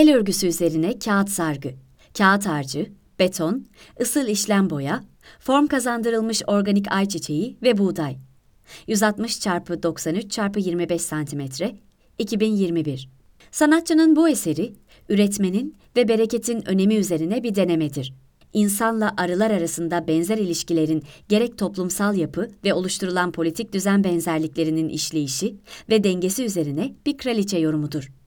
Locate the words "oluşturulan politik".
22.74-23.72